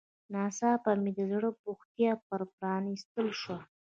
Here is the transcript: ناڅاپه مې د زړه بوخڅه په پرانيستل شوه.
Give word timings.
ناڅاپه 0.33 0.91
مې 1.01 1.11
د 1.17 1.19
زړه 1.31 1.49
بوخڅه 1.61 2.09
په 2.27 2.35
پرانيستل 2.57 3.27
شوه. 3.41 3.59